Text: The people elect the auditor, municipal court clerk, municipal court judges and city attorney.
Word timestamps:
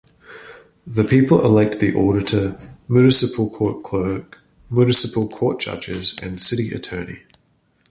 The 0.87 1.03
people 1.03 1.45
elect 1.45 1.79
the 1.79 1.93
auditor, 1.93 2.59
municipal 2.89 3.51
court 3.51 3.83
clerk, 3.83 4.39
municipal 4.71 5.29
court 5.29 5.59
judges 5.59 6.17
and 6.23 6.39
city 6.41 6.73
attorney. 6.73 7.21